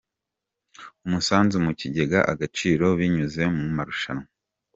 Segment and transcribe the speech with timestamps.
[1.05, 4.27] Umusanzu mu kigega Agaciro binyuze mu marushanwa